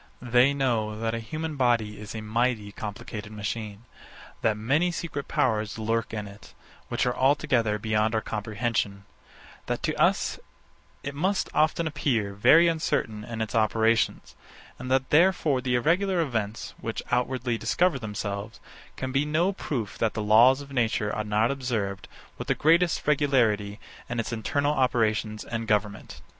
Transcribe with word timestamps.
They 0.23 0.51
know 0.51 0.99
that 0.99 1.13
a 1.13 1.19
human 1.19 1.57
body 1.57 1.99
is 1.99 2.15
a 2.15 2.21
mighty 2.21 2.71
complicated 2.71 3.31
machine: 3.31 3.83
That 4.41 4.57
many 4.57 4.89
secret 4.91 5.27
powers 5.27 5.77
lurk 5.77 6.11
in 6.11 6.27
it, 6.27 6.55
which 6.87 7.05
are 7.05 7.15
altogether 7.15 7.77
beyond 7.77 8.15
our 8.15 8.21
comprehension: 8.21 9.05
That 9.67 9.83
to 9.83 9.93
us 10.01 10.39
it 11.03 11.13
must 11.13 11.49
often 11.53 11.85
appear 11.85 12.33
very 12.33 12.67
uncertain 12.67 13.23
in 13.23 13.41
its 13.43 13.53
operations: 13.53 14.35
And 14.79 14.89
that 14.89 15.11
therefore 15.11 15.61
the 15.61 15.75
irregular 15.75 16.19
events, 16.19 16.73
which 16.79 17.03
outwardly 17.11 17.59
discover 17.59 17.99
themselves, 17.99 18.59
can 18.97 19.11
be 19.11 19.23
no 19.23 19.53
proof 19.53 19.99
that 19.99 20.15
the 20.15 20.23
laws 20.23 20.61
of 20.61 20.71
nature 20.71 21.15
are 21.15 21.23
not 21.23 21.51
observed 21.51 22.07
with 22.39 22.47
the 22.47 22.55
greatest 22.55 23.05
regularity 23.05 23.79
in 24.09 24.19
its 24.19 24.33
internal 24.33 24.73
operations 24.73 25.45
and 25.45 25.67
government. 25.67 26.21